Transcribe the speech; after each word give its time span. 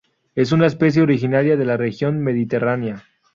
Es 0.33 0.51
una 0.51 0.65
especie 0.65 1.03
originaria 1.03 1.57
de 1.57 1.63
la 1.63 1.77
región 1.77 2.23
mediterránea. 2.23 3.03